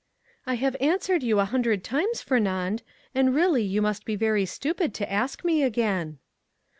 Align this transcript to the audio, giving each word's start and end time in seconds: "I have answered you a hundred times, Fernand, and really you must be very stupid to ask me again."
"I 0.47 0.55
have 0.55 0.75
answered 0.81 1.21
you 1.21 1.39
a 1.39 1.45
hundred 1.45 1.83
times, 1.83 2.23
Fernand, 2.23 2.81
and 3.13 3.35
really 3.35 3.61
you 3.61 3.83
must 3.83 4.03
be 4.03 4.15
very 4.15 4.47
stupid 4.47 4.95
to 4.95 5.11
ask 5.11 5.45
me 5.45 5.61
again." 5.61 6.17